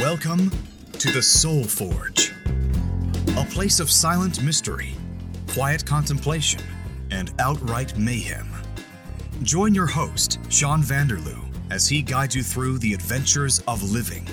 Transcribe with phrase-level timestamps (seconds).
[0.00, 0.50] Welcome
[0.94, 2.32] to the Soul Forge,
[3.36, 4.94] a place of silent mystery,
[5.48, 6.62] quiet contemplation,
[7.10, 8.48] and outright mayhem.
[9.42, 14.26] Join your host, Sean Vanderloo, as he guides you through the adventures of living.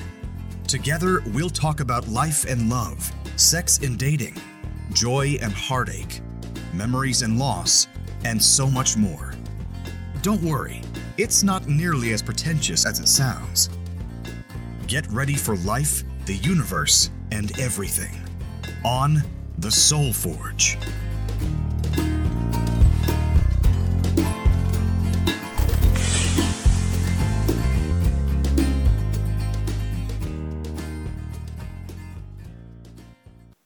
[0.69, 4.37] Together, we'll talk about life and love, sex and dating,
[4.93, 6.21] joy and heartache,
[6.73, 7.89] memories and loss,
[8.23, 9.33] and so much more.
[10.21, 10.81] Don't worry,
[11.17, 13.69] it's not nearly as pretentious as it sounds.
[14.87, 18.21] Get ready for life, the universe, and everything
[18.85, 19.21] on
[19.57, 20.77] The Soul Forge.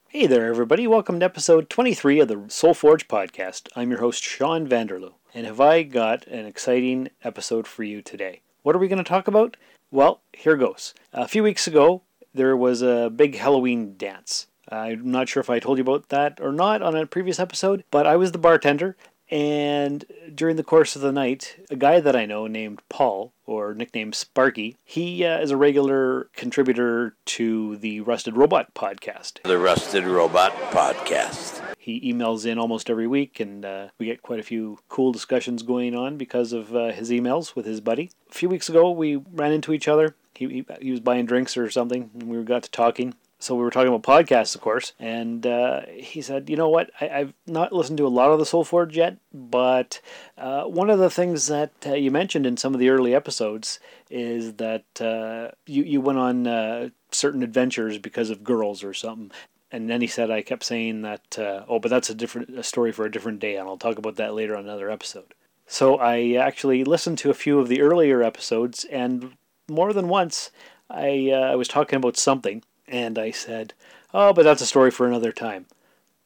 [0.08, 0.88] Hey there, everybody.
[0.88, 3.68] Welcome to episode 23 of the Soul Forge podcast.
[3.76, 8.42] I'm your host, Sean Vanderloo, and have I got an exciting episode for you today.
[8.62, 9.56] What are we going to talk about?
[9.92, 10.94] Well, here goes.
[11.12, 14.46] A few weeks ago, there was a big Halloween dance.
[14.70, 17.84] I'm not sure if I told you about that or not on a previous episode,
[17.90, 18.96] but I was the bartender,
[19.30, 20.04] and
[20.34, 24.14] during the course of the night, a guy that I know named Paul, or nicknamed
[24.14, 29.42] Sparky, he uh, is a regular contributor to the Rusted Robot podcast.
[29.42, 31.61] The Rusted Robot Podcast.
[31.82, 35.64] He emails in almost every week, and uh, we get quite a few cool discussions
[35.64, 38.12] going on because of uh, his emails with his buddy.
[38.30, 40.14] A few weeks ago, we ran into each other.
[40.32, 43.64] He, he, he was buying drinks or something, and we got to talking so we
[43.64, 46.90] were talking about podcasts, of course, and uh, he said, "You know what?
[47.00, 50.00] I, have not listened to a lot of the Soul Forge yet, but
[50.38, 53.80] uh, one of the things that uh, you mentioned in some of the early episodes
[54.08, 59.32] is that uh, you you went on certain adventures because of girls or something."
[59.72, 61.38] And then he said, "I kept saying that.
[61.38, 63.98] Uh, oh, but that's a different a story for a different day, and I'll talk
[63.98, 65.34] about that later on another episode."
[65.66, 69.32] So I actually listened to a few of the earlier episodes, and
[69.68, 70.50] more than once,
[70.90, 73.72] I I was talking about something and I said,
[74.14, 75.66] Oh, but that's a story for another time.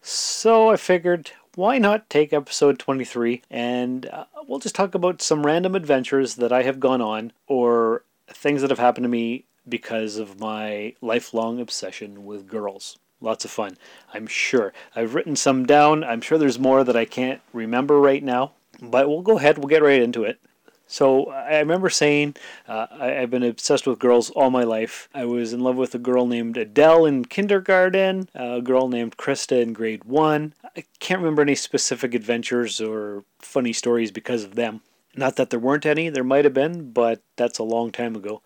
[0.02, 5.46] So I figured, why not take episode 23 and uh, we'll just talk about some
[5.46, 10.16] random adventures that I have gone on or things that have happened to me because
[10.16, 12.98] of my lifelong obsession with girls.
[13.20, 13.78] Lots of fun,
[14.12, 14.72] I'm sure.
[14.94, 16.04] I've written some down.
[16.04, 19.68] I'm sure there's more that I can't remember right now, but we'll go ahead, we'll
[19.68, 20.38] get right into it.
[20.86, 22.36] So I remember saying
[22.68, 25.08] uh, I, have been obsessed with girls all my life.
[25.12, 29.60] I was in love with a girl named Adele in kindergarten, a girl named Krista
[29.60, 30.54] in grade one.
[30.76, 34.82] I can't remember any specific adventures or funny stories because of them.
[35.16, 38.42] Not that there weren't any, there might have been, but that's a long time ago,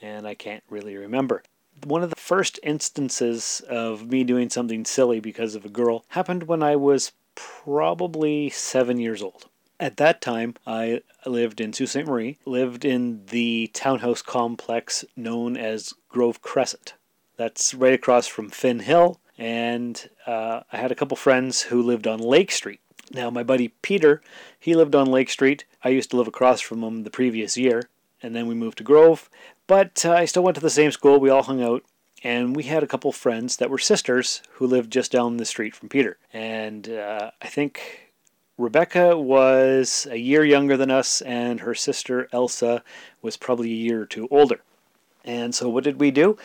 [0.00, 1.42] and I can't really remember.
[1.84, 6.44] One of the first instances of me doing something silly because of a girl happened
[6.44, 9.46] when I was probably seven years old.
[9.78, 12.06] At that time, I lived in Sault Ste.
[12.06, 16.94] Marie, lived in the townhouse complex known as Grove Crescent.
[17.36, 22.06] That's right across from Finn Hill, and uh, I had a couple friends who lived
[22.06, 22.80] on Lake Street.
[23.10, 24.20] Now, my buddy Peter,
[24.58, 25.64] he lived on Lake Street.
[25.82, 27.88] I used to live across from him the previous year,
[28.22, 29.30] and then we moved to Grove.
[29.70, 31.20] But uh, I still went to the same school.
[31.20, 31.84] We all hung out,
[32.24, 35.76] and we had a couple friends that were sisters who lived just down the street
[35.76, 36.18] from Peter.
[36.32, 38.10] And uh, I think
[38.58, 42.82] Rebecca was a year younger than us, and her sister Elsa
[43.22, 44.60] was probably a year or two older.
[45.24, 46.36] And so, what did we do?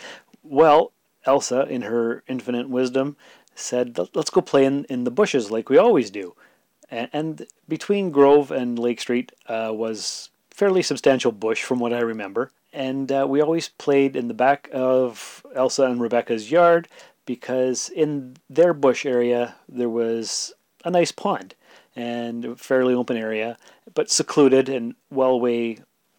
[0.44, 0.92] Well,
[1.25, 3.18] Elsa, in her infinite wisdom,
[3.56, 6.36] said, Let's go play in, in the bushes like we always do.
[6.92, 12.02] And, and between Grove and Lake Street uh, was fairly substantial bush, from what I
[12.02, 12.52] remember.
[12.75, 16.90] And uh, we always played in the back of Elsa and Rebecca's yard
[17.25, 20.52] because in their bush area there was
[20.84, 21.56] a nice pond
[21.96, 23.58] and a fairly open area,
[23.94, 25.78] but secluded and well away,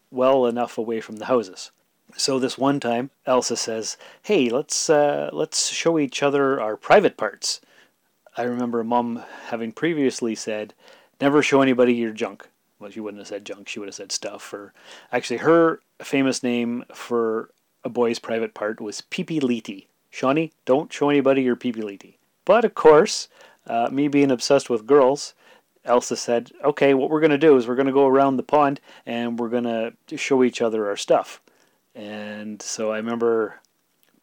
[0.09, 1.69] well enough away from the houses.
[2.15, 7.17] So this one time, Elsa says, "Hey, let's uh, let's show each other our private
[7.17, 7.61] parts."
[8.35, 10.73] I remember Mom having previously said,
[11.21, 14.11] "Never show anybody your junk." Well, she wouldn't have said junk; she would have said
[14.11, 14.53] stuff.
[14.53, 14.73] Or
[15.11, 17.49] actually, her famous name for
[17.83, 19.87] a boy's private part was Leety.
[20.09, 22.17] Shawnee, don't show anybody your Leety.
[22.45, 23.27] But of course,
[23.67, 25.33] uh, me being obsessed with girls,
[25.85, 28.43] Elsa said, okay, what we're going to do is we're going to go around the
[28.43, 31.41] pond and we're going to show each other our stuff.
[31.95, 33.61] And so I remember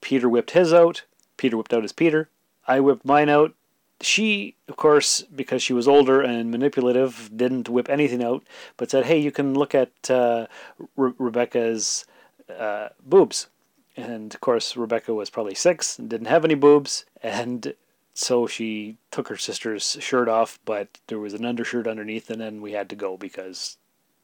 [0.00, 1.04] Peter whipped his out.
[1.36, 2.28] Peter whipped out his Peter.
[2.66, 3.54] I whipped mine out.
[4.00, 8.42] She, of course, because she was older and manipulative, didn't whip anything out,
[8.76, 10.46] but said, hey, you can look at uh,
[10.96, 12.04] Re- Rebecca's
[12.58, 13.48] uh, boobs.
[13.96, 17.04] And of course, Rebecca was probably six and didn't have any boobs.
[17.22, 17.74] And
[18.14, 22.60] so she took her sister's shirt off, but there was an undershirt underneath, and then
[22.60, 23.76] we had to go because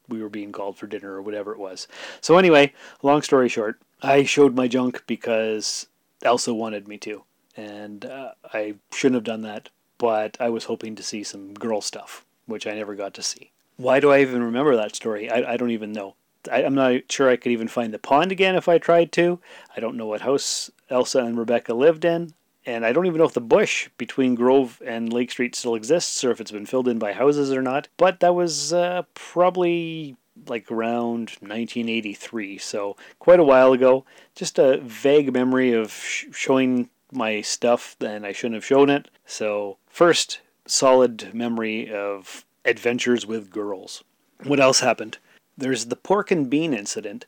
[0.07, 1.87] we were being called for dinner or whatever it was.
[2.19, 5.87] So anyway, long story short, I showed my junk because
[6.21, 7.23] Elsa wanted me to,
[7.55, 9.69] and uh, I shouldn't have done that.
[9.97, 13.51] But I was hoping to see some girl stuff, which I never got to see.
[13.77, 15.29] Why do I even remember that story?
[15.29, 16.15] I, I don't even know.
[16.51, 19.39] I, I'm not sure I could even find the pond again if I tried to.
[19.75, 22.33] I don't know what house Elsa and Rebecca lived in.
[22.65, 26.23] And I don't even know if the bush between Grove and Lake Street still exists
[26.23, 27.87] or if it's been filled in by houses or not.
[27.97, 30.15] But that was uh, probably
[30.47, 34.05] like around 1983, so quite a while ago.
[34.35, 39.09] Just a vague memory of sh- showing my stuff, then I shouldn't have shown it.
[39.25, 44.03] So, first solid memory of adventures with girls.
[44.43, 45.17] What else happened?
[45.57, 47.25] There's the pork and bean incident,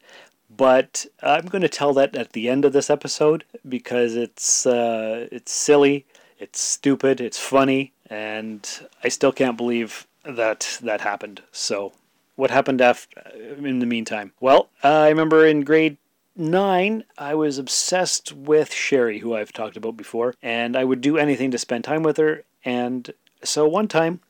[0.50, 5.28] but I'm going to tell that at the end of this episode because it's uh,
[5.32, 6.06] it's silly,
[6.40, 8.68] it's stupid, it's funny, and
[9.04, 11.42] I still can't believe that that happened.
[11.52, 11.94] So,
[12.36, 13.22] what happened after
[13.58, 14.34] in the meantime?
[14.40, 15.98] Well, I remember in grade
[16.36, 21.18] nine, I was obsessed with Sherry, who I've talked about before, and I would do
[21.18, 22.44] anything to spend time with her.
[22.66, 23.12] And
[23.44, 24.22] so one time,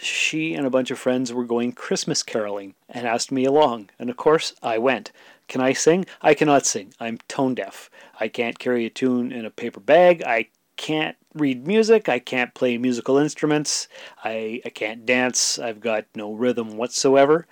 [0.00, 3.90] she and a bunch of friends were going Christmas caroling and asked me along.
[3.98, 5.12] And of course, I went.
[5.48, 6.06] Can I sing?
[6.20, 6.94] I cannot sing.
[7.00, 7.90] I'm tone deaf.
[8.18, 10.22] I can't carry a tune in a paper bag.
[10.24, 12.08] I can't read music.
[12.08, 13.88] I can't play musical instruments.
[14.24, 15.58] I, I can't dance.
[15.58, 17.46] I've got no rhythm whatsoever.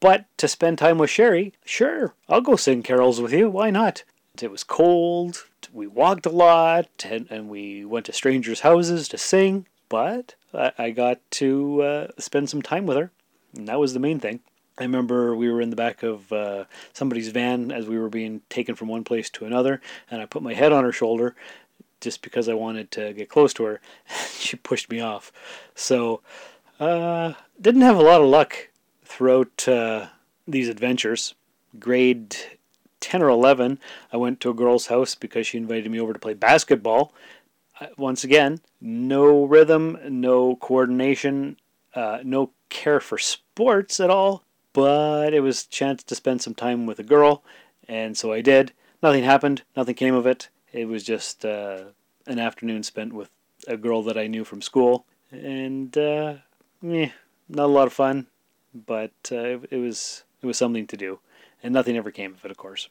[0.00, 3.50] But to spend time with Sherry, sure, I'll go sing carols with you.
[3.50, 4.04] Why not?
[4.40, 5.44] It was cold.
[5.72, 9.66] We walked a lot and, and we went to strangers' houses to sing.
[9.88, 13.10] But I, I got to uh, spend some time with her.
[13.56, 14.40] And that was the main thing.
[14.78, 18.42] I remember we were in the back of uh, somebody's van as we were being
[18.48, 21.34] taken from one place to another, and I put my head on her shoulder
[22.00, 23.80] just because I wanted to get close to her.
[24.38, 25.32] she pushed me off.
[25.74, 26.20] So,
[26.78, 28.68] uh, didn't have a lot of luck
[29.08, 30.06] throughout uh,
[30.46, 31.34] these adventures.
[31.78, 32.36] Grade
[33.00, 33.78] 10 or 11,
[34.12, 37.12] I went to a girl's house because she invited me over to play basketball.
[37.96, 41.56] Once again, no rhythm, no coordination,
[41.94, 46.54] uh, no care for sports at all, but it was a chance to spend some
[46.54, 47.42] time with a girl,
[47.88, 48.72] and so I did.
[49.02, 50.48] Nothing happened, nothing came of it.
[50.72, 51.84] It was just uh,
[52.26, 53.30] an afternoon spent with
[53.68, 56.38] a girl that I knew from school, and eh,
[56.82, 58.26] not a lot of fun,
[58.74, 61.20] but uh, it, it was it was something to do,
[61.62, 62.88] and nothing ever came of it, of course.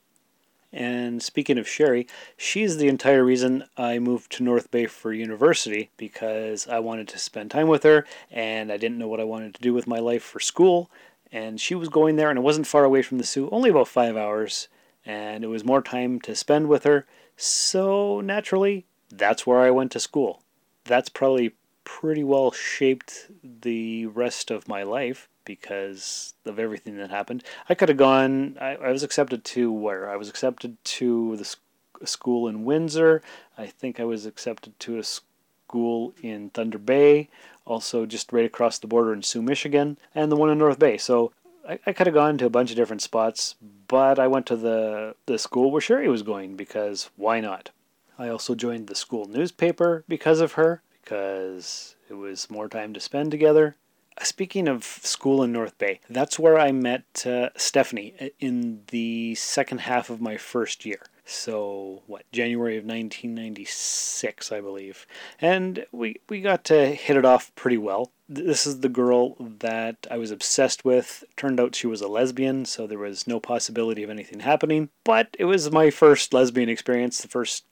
[0.72, 5.90] And speaking of Sherry, she's the entire reason I moved to North Bay for university
[5.96, 9.54] because I wanted to spend time with her and I didn't know what I wanted
[9.54, 10.90] to do with my life for school.
[11.32, 13.88] And she was going there and it wasn't far away from the Soo, only about
[13.88, 14.68] five hours.
[15.06, 17.06] And it was more time to spend with her.
[17.34, 20.42] So naturally, that's where I went to school.
[20.84, 21.54] That's probably
[21.84, 27.42] pretty well shaped the rest of my life because of everything that happened.
[27.70, 30.10] I could have gone, I, I was accepted to where?
[30.10, 31.58] I was accepted to the sc-
[32.04, 33.22] school in Windsor.
[33.56, 37.30] I think I was accepted to a school in Thunder Bay,
[37.64, 40.98] also just right across the border in Soo, Michigan, and the one in North Bay.
[40.98, 41.32] So
[41.66, 43.54] I, I could have gone to a bunch of different spots,
[43.88, 47.70] but I went to the, the school where Sherry was going because why not?
[48.18, 53.00] I also joined the school newspaper because of her, because it was more time to
[53.00, 53.76] spend together.
[54.22, 59.82] Speaking of school in North Bay, that's where I met uh, Stephanie in the second
[59.82, 61.02] half of my first year.
[61.24, 65.06] So, what, January of 1996, I believe.
[65.40, 68.10] And we, we got to hit it off pretty well.
[68.30, 71.24] This is the girl that I was obsessed with.
[71.36, 74.88] Turned out she was a lesbian, so there was no possibility of anything happening.
[75.04, 77.64] But it was my first lesbian experience, the first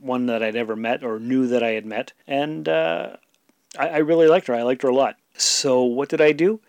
[0.00, 2.14] one that I'd ever met or knew that I had met.
[2.26, 3.16] And uh,
[3.78, 4.54] I, I really liked her.
[4.54, 5.16] I liked her a lot.
[5.34, 6.60] So, what did I do?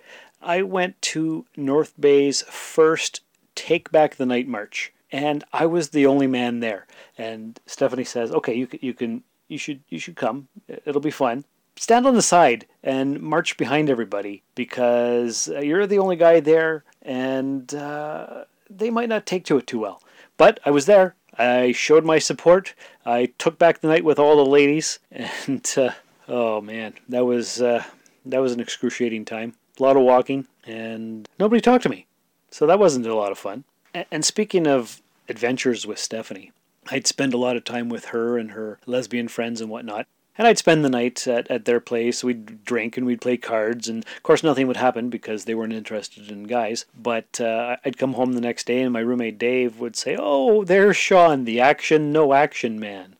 [0.41, 3.21] I went to North Bay's first
[3.55, 6.85] Take Back the Night March, and I was the only man there.
[7.17, 10.47] And Stephanie says, "Okay, you can, you can, you should, you should come.
[10.67, 11.45] It'll be fun.
[11.77, 17.73] Stand on the side and march behind everybody because you're the only guy there, and
[17.75, 20.01] uh, they might not take to it too well."
[20.37, 21.15] But I was there.
[21.37, 22.73] I showed my support.
[23.05, 25.91] I took back the night with all the ladies, and uh,
[26.27, 27.83] oh man, that was uh,
[28.25, 29.53] that was an excruciating time.
[29.79, 32.07] A lot of walking, and nobody talked to me.
[32.49, 33.65] So that wasn't a lot of fun.
[34.11, 36.51] And speaking of adventures with Stephanie,
[36.89, 40.07] I'd spend a lot of time with her and her lesbian friends and whatnot.
[40.37, 42.23] And I'd spend the night at, at their place.
[42.23, 43.87] We'd drink and we'd play cards.
[43.87, 46.85] And of course, nothing would happen because they weren't interested in guys.
[47.01, 50.65] But uh, I'd come home the next day and my roommate Dave would say, Oh,
[50.65, 53.15] there's Sean, the action, no action man.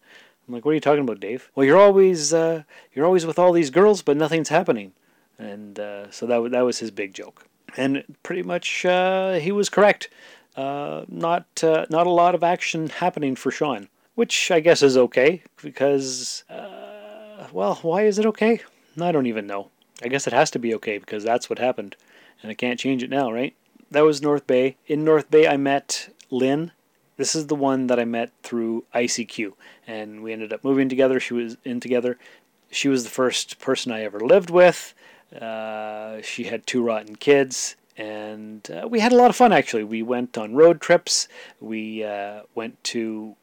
[0.47, 1.49] I'm like, what are you talking about, Dave?
[1.55, 4.93] Well, you're always uh, you're always with all these girls, but nothing's happening,
[5.39, 7.47] and uh, so that that was his big joke,
[7.77, 10.09] and pretty much uh, he was correct.
[10.55, 14.97] uh, not uh, not a lot of action happening for Sean, which I guess is
[14.97, 18.61] okay because, uh, well, why is it okay?
[18.99, 19.69] I don't even know.
[20.03, 21.95] I guess it has to be okay because that's what happened,
[22.41, 23.55] and I can't change it now, right?
[23.91, 24.77] That was North Bay.
[24.87, 26.71] In North Bay, I met Lynn.
[27.17, 29.53] This is the one that I met through ICQ,
[29.87, 31.19] and we ended up moving together.
[31.19, 32.17] She was in together.
[32.69, 34.93] She was the first person I ever lived with.
[35.33, 39.83] Uh, she had two rotten kids, and uh, we had a lot of fun actually.
[39.83, 41.27] We went on road trips.
[41.61, 43.35] We uh, went to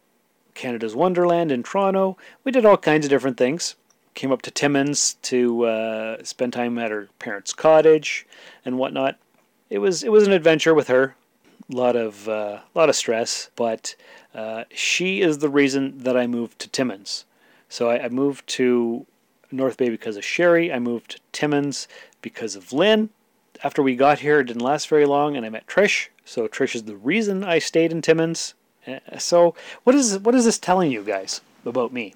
[0.55, 2.19] Canada's Wonderland in Toronto.
[2.45, 3.76] We did all kinds of different things.
[4.14, 8.26] Came up to Timmins to uh, spend time at her parents' cottage
[8.64, 9.19] and whatnot.
[9.71, 11.17] It was it was an adventure with her.
[11.69, 13.95] Lot of uh, lot of stress, but
[14.35, 17.25] uh, she is the reason that I moved to Timmins.
[17.69, 19.07] So I, I moved to
[19.50, 20.73] North Bay because of Sherry.
[20.73, 21.88] I moved to Timmins
[22.21, 23.11] because of Lynn.
[23.64, 26.09] After we got here, it didn't last very long, and I met Trish.
[26.25, 28.54] So Trish is the reason I stayed in Timmins.
[28.87, 29.54] Uh, so
[29.85, 32.14] what is what is this telling you guys about me?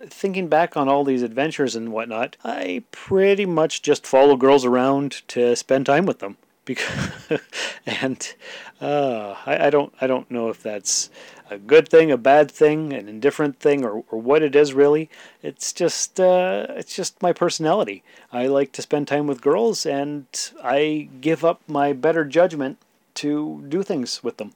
[0.00, 5.22] Thinking back on all these adventures and whatnot, I pretty much just follow girls around
[5.28, 6.36] to spend time with them.
[6.64, 7.40] Because
[7.86, 8.34] and
[8.80, 11.10] uh, I, I don't I don't know if that's
[11.50, 15.10] a good thing, a bad thing, an indifferent thing, or, or what it is really.
[15.42, 18.02] It's just uh, it's just my personality.
[18.32, 20.26] I like to spend time with girls, and
[20.62, 22.78] I give up my better judgment
[23.16, 24.52] to do things with them.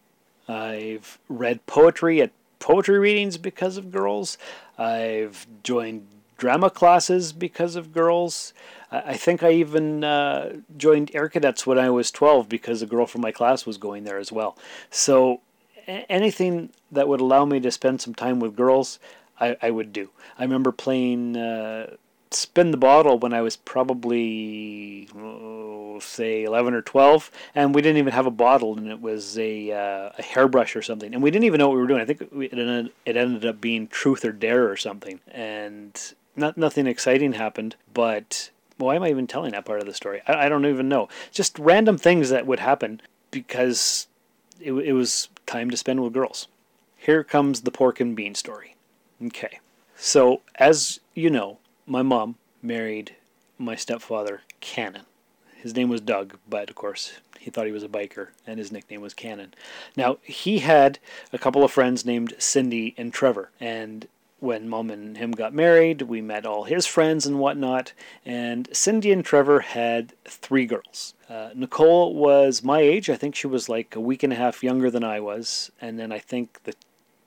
[0.48, 4.38] I've read poetry at poetry readings because of girls.
[4.78, 6.06] I've joined
[6.38, 8.54] drama classes because of girls.
[8.90, 13.06] I think I even uh, joined Air Cadets when I was 12 because a girl
[13.06, 14.56] from my class was going there as well.
[14.90, 15.42] So
[15.86, 18.98] anything that would allow me to spend some time with girls,
[19.38, 20.10] I, I would do.
[20.38, 21.96] I remember playing uh,
[22.30, 27.98] Spin the Bottle when I was probably, oh, say, 11 or 12, and we didn't
[27.98, 31.12] even have a bottle, and it was a, uh, a hairbrush or something.
[31.14, 32.00] And we didn't even know what we were doing.
[32.00, 35.20] I think it ended, it ended up being Truth or Dare or something.
[35.30, 39.94] And not, nothing exciting happened, but why am I even telling that part of the
[39.94, 40.22] story?
[40.26, 41.08] I, I don't even know.
[41.32, 44.06] Just random things that would happen because
[44.60, 46.48] it, it was time to spend with girls.
[46.96, 48.76] Here comes the pork and bean story.
[49.24, 49.60] Okay.
[49.96, 53.16] So, as you know, my mom married
[53.58, 55.02] my stepfather, Cannon.
[55.56, 58.70] His name was Doug, but of course, he thought he was a biker, and his
[58.70, 59.54] nickname was Cannon.
[59.96, 61.00] Now, he had
[61.32, 64.06] a couple of friends named Cindy and Trevor, and
[64.40, 67.92] when mom and him got married, we met all his friends and whatnot.
[68.24, 71.14] And Cindy and Trevor had three girls.
[71.28, 73.10] Uh, Nicole was my age.
[73.10, 75.72] I think she was like a week and a half younger than I was.
[75.80, 76.74] And then I think the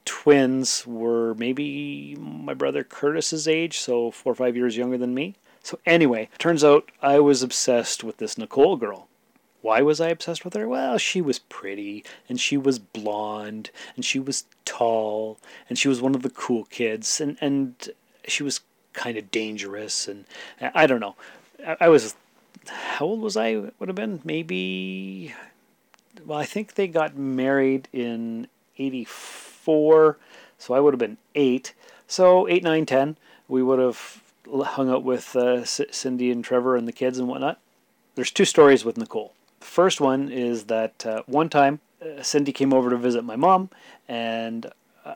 [0.06, 5.36] twins were maybe my brother Curtis's age, so four or five years younger than me.
[5.63, 9.08] So, anyway, turns out I was obsessed with this Nicole girl.
[9.62, 10.68] Why was I obsessed with her?
[10.68, 15.38] Well, she was pretty, and she was blonde, and she was tall,
[15.70, 17.75] and she was one of the cool kids, and, and
[18.27, 18.62] she was
[18.94, 20.25] kind of dangerous, and
[20.60, 21.15] I don't know.
[21.65, 22.15] I, I was,
[22.68, 23.56] how old was I?
[23.56, 25.34] Would have been maybe,
[26.25, 30.18] well, I think they got married in 84,
[30.58, 31.74] so I would have been eight.
[32.08, 33.15] So, eight, nine, ten,
[33.48, 37.60] we would have hung out with uh, Cindy and Trevor and the kids and whatnot.
[38.15, 39.34] There's two stories with Nicole.
[39.62, 43.36] The first one is that uh, one time uh, Cindy came over to visit my
[43.36, 43.70] mom,
[44.08, 44.65] and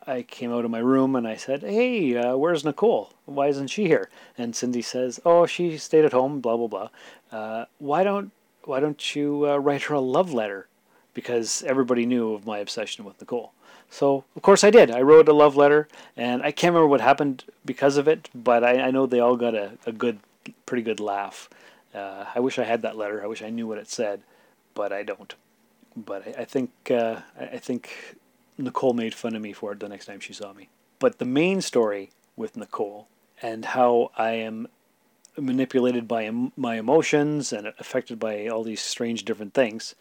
[0.06, 3.12] I came out of my room and I said, "Hey, uh, where's Nicole?
[3.26, 6.42] Why isn't she here?" And Cindy says, "Oh, she stayed at home.
[6.42, 6.90] Blah blah blah.
[7.32, 8.32] Uh, why don't
[8.64, 10.68] Why don't you uh, write her a love letter?"
[11.16, 13.52] Because everybody knew of my obsession with Nicole.
[13.90, 14.92] So of course I did.
[14.92, 18.64] I wrote a love letter, and I can't remember what happened because of it, but
[18.64, 20.20] I, I know they all got a, a good,
[20.68, 21.50] pretty good laugh.
[21.96, 23.24] Uh, I wish I had that letter.
[23.24, 24.22] I wish I knew what it said
[24.76, 25.34] but I don't.
[25.96, 28.18] But I, I think uh, I think
[28.58, 30.70] Nicole made fun of me for it the next time she saw me.
[31.00, 33.08] But the main story with Nicole
[33.42, 34.68] and how I am
[35.38, 39.96] manipulated by em- my emotions and affected by all these strange different things.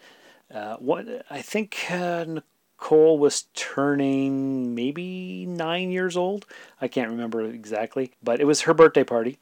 [0.52, 6.46] Uh, what I think uh, Nicole was turning maybe nine years old.
[6.80, 9.38] I can't remember exactly, but it was her birthday party,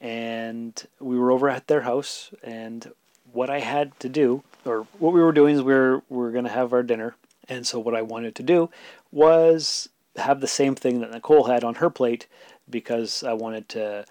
[0.00, 2.30] and we were over at their house.
[2.42, 2.92] And
[3.32, 6.30] what I had to do or what we were doing is we are we are
[6.30, 7.14] going to have our dinner.
[7.48, 8.70] And so what I wanted to do
[9.10, 12.26] was have the same thing that Nicole had on her plate
[12.68, 14.04] because I wanted to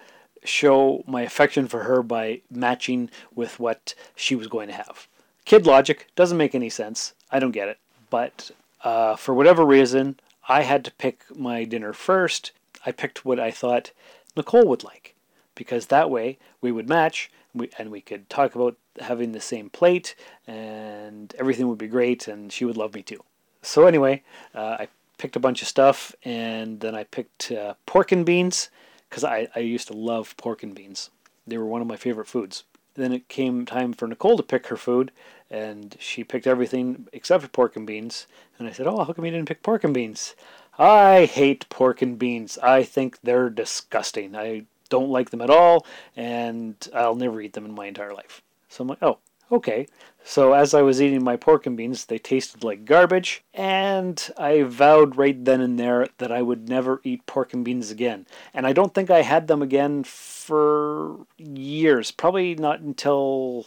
[0.44, 5.08] show my affection for her by matching with what she was going to have.
[5.46, 7.14] Kid logic doesn't make any sense.
[7.32, 7.78] I don't get it.
[8.10, 8.52] But
[8.84, 12.52] uh, for whatever reason, I had to pick my dinner first.
[12.86, 13.92] I picked what I thought
[14.36, 15.16] Nicole would like
[15.60, 18.76] because that way we would match We, and we could talk about
[19.10, 20.16] having the same plate,
[20.48, 23.22] and everything would be great, and she would love me too.
[23.62, 24.22] So anyway,
[24.54, 24.88] uh, I
[25.18, 28.70] picked a bunch of stuff, and then I picked uh, pork and beans
[29.10, 31.10] because I, I used to love pork and beans.
[31.48, 32.64] They were one of my favorite foods.
[32.94, 35.12] Then it came time for Nicole to pick her food,
[35.50, 38.28] and she picked everything except for pork and beans.
[38.58, 40.36] And I said, "Oh, how come you didn't pick pork and beans?"
[40.78, 42.58] I hate pork and beans.
[42.78, 44.36] I think they're disgusting.
[44.36, 48.42] I don't like them at all, and I'll never eat them in my entire life.
[48.68, 49.20] So I'm like, oh,
[49.52, 49.88] okay.
[50.24, 54.64] So as I was eating my pork and beans, they tasted like garbage, and I
[54.64, 58.28] vowed right then and there that I would never eat pork and beans again.
[58.54, 63.66] And I don't think I had them again for years, probably not until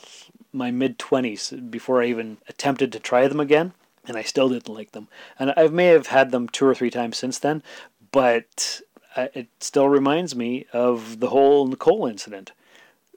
[0.52, 3.73] my mid 20s before I even attempted to try them again
[4.05, 5.09] and I still didn't like them.
[5.38, 7.62] And I may have had them two or three times since then,
[8.11, 8.81] but
[9.16, 12.52] it still reminds me of the whole Nicole incident.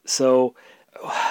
[0.06, 0.56] So,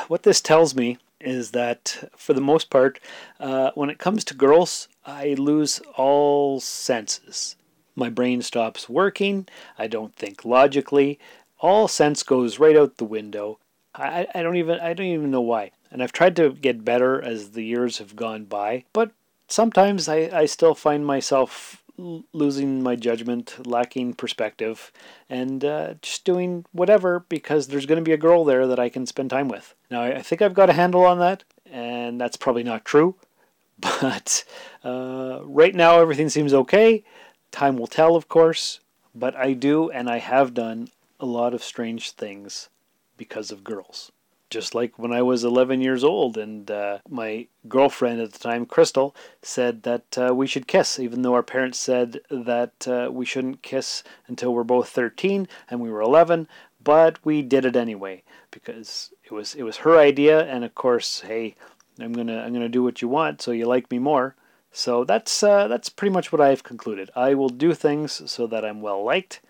[0.09, 3.01] what this tells me is that for the most part,
[3.41, 7.57] uh, when it comes to girls, I lose all senses.
[7.97, 9.47] My brain stops working,
[9.79, 11.19] I don't think logically,
[11.61, 13.59] all sense goes right out the window.
[13.95, 15.71] I, I don't even I don't even know why.
[15.91, 19.13] And I've tried to get better as the years have gone by, but
[19.47, 24.93] sometimes I, I still find myself losing my judgment, lacking perspective,
[25.29, 28.89] and uh, just doing whatever because there's going to be a girl there that I
[28.89, 29.75] can spend time with.
[29.91, 33.17] Now, I think I've got a handle on that, and that's probably not true,
[33.79, 34.45] but
[34.83, 37.05] uh, right now everything seems okay.
[37.51, 38.81] Time will tell, of course,
[39.15, 40.89] but I do and I have done
[41.21, 42.69] a lot of strange things
[43.17, 44.11] because of girls
[44.55, 48.65] just like when I was 11 years old, and uh, my girlfriend at the time,
[48.65, 53.27] Crystal, said that uh, we should kiss, even though our parents said that uh, we
[53.27, 56.47] shouldn't kiss until we're both 13 and we were 11.
[56.83, 61.23] But we did it anyway because it was it was her idea, and of course,
[61.23, 61.57] hey,
[61.99, 64.37] I'm gonna I'm gonna do what you want, so you like me more.
[64.71, 67.11] So that's uh, that's pretty much what I've concluded.
[67.17, 69.41] I will do things so that I'm well liked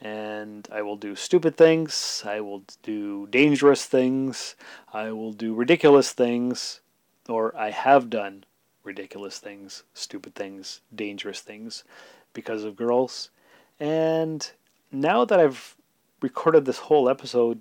[0.00, 4.56] and I will do stupid things, I will do dangerous things,
[4.92, 6.80] I will do ridiculous things,
[7.28, 8.44] or I have done
[8.82, 11.84] ridiculous things, stupid things, dangerous things
[12.32, 13.30] because of girls.
[13.78, 14.50] And
[14.90, 15.76] now that I've
[16.22, 17.60] recorded this whole episode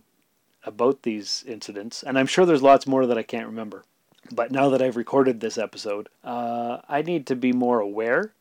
[0.64, 3.84] about these incidents, and I'm sure there's lots more that I can't remember,
[4.32, 8.34] but now that I've recorded this episode, uh, I need to be more aware,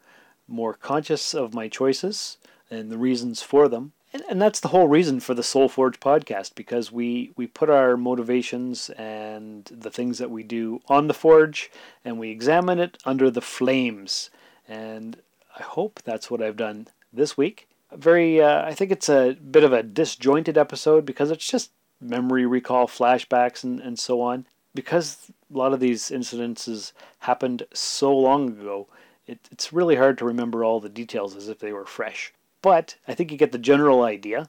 [0.47, 2.39] more conscious of my choices,
[2.71, 3.93] and the reasons for them.
[4.13, 7.69] And, and that's the whole reason for the Soul Forge podcast because we, we put
[7.69, 11.71] our motivations and the things that we do on the forge
[12.05, 14.31] and we examine it under the flames.
[14.67, 15.21] And
[15.59, 17.69] I hope that's what I've done this week.
[17.93, 22.47] Very, uh, I think it's a bit of a disjointed episode because it's just memory
[22.47, 24.47] recall, flashbacks, and, and so on.
[24.75, 28.89] Because a lot of these incidences happened so long ago,
[29.27, 32.33] it, it's really hard to remember all the details as if they were fresh.
[32.63, 34.49] But I think you get the general idea.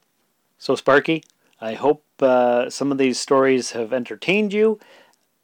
[0.58, 1.24] So, Sparky,
[1.62, 4.80] I hope uh, some of these stories have entertained you.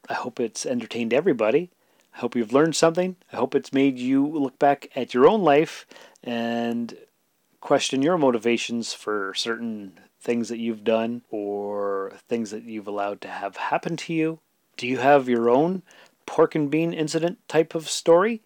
[0.10, 1.72] I hope it's entertained everybody.
[2.14, 3.18] I hope you've learned something.
[3.34, 5.86] I hope it's made you look back at your own life
[6.24, 6.98] and
[7.60, 13.28] question your motivations for certain things that you've done or things that you've allowed to
[13.28, 14.40] have happen to you.
[14.78, 15.84] Do you have your own
[16.26, 18.42] pork and bean incident type of story?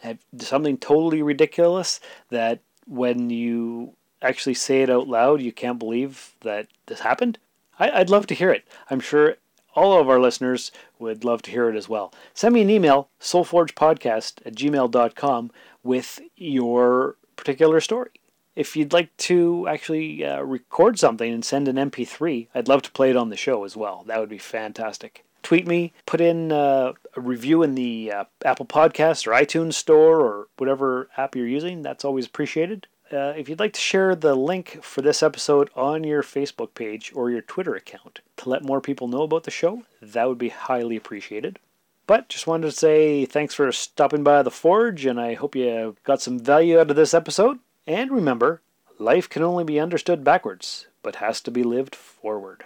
[0.00, 6.34] Have something totally ridiculous that when you actually say it out loud, you can't believe
[6.40, 7.38] that this happened?
[7.78, 8.66] I, would love to hear it.
[8.90, 9.36] I'm sure
[9.74, 12.12] all of our listeners would love to hear it as well.
[12.34, 15.50] Send me an email, soulforgepodcast at gmail.com,
[15.82, 18.10] with your particular story.
[18.56, 22.90] If you'd like to actually uh, record something and send an MP3, I'd love to
[22.90, 24.04] play it on the show as well.
[24.06, 28.66] That would be fantastic tweet me, put in uh, a review in the uh, Apple
[28.66, 31.82] Podcast or iTunes Store or whatever app you're using.
[31.82, 32.86] That's always appreciated.
[33.12, 37.10] Uh, if you'd like to share the link for this episode on your Facebook page
[37.14, 40.50] or your Twitter account to let more people know about the show, that would be
[40.50, 41.58] highly appreciated.
[42.06, 45.96] But just wanted to say thanks for stopping by the Forge, and I hope you
[46.04, 47.58] got some value out of this episode.
[47.86, 48.62] And remember,
[48.98, 52.64] life can only be understood backwards, but has to be lived forward.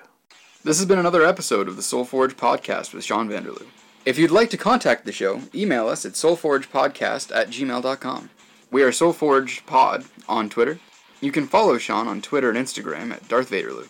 [0.65, 3.67] This has been another episode of the Soulforge Podcast with Sean Vanderloo.
[4.07, 8.31] If you'd like to contact the show, email us at soulforgepodcast at gmail.com.
[8.71, 10.79] We are Soulforge Pod on Twitter.
[11.21, 13.89] You can follow Sean on Twitter and Instagram at Darth Vaderloo.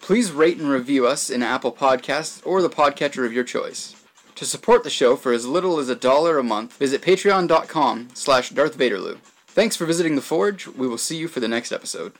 [0.00, 3.94] Please rate and review us in Apple Podcasts or the podcatcher of your choice.
[4.34, 8.50] To support the show for as little as a dollar a month, visit patreon.com slash
[8.50, 9.18] Darth Vaderloo.
[9.46, 10.66] Thanks for visiting the Forge.
[10.66, 12.14] We will see you for the next episode.